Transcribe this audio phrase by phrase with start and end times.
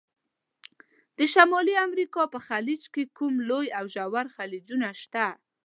[1.17, 5.27] د شمالي امریکا په خلیج کې کوم لوی او ژور خلیجونه شته؟